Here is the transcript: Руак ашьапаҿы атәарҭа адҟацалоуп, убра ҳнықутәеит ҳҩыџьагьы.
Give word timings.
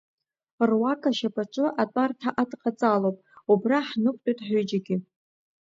Руак 0.69 1.01
ашьапаҿы 1.09 1.65
атәарҭа 1.81 2.29
адҟацалоуп, 2.41 3.17
убра 3.51 3.79
ҳнықутәеит 3.87 4.39
ҳҩыџьагьы. 4.47 4.95